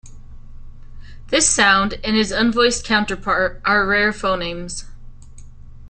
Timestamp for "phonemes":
4.11-4.85